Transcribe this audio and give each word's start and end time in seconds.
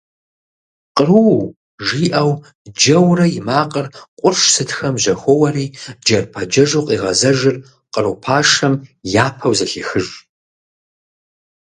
«Къру» 0.95 1.31
жиӀэу 1.87 2.31
джэурэ 2.77 3.25
и 3.37 3.41
макъыр 3.47 3.87
къурш 4.19 4.41
сытхэм 4.55 4.95
жьэхоуэри 5.03 5.65
джэрпэджэжу 6.05 6.85
къигъэзэжыр 6.87 7.55
къру 7.93 8.13
пашэм 8.23 8.73
япэу 9.25 9.53
зэхехыж. 9.59 10.07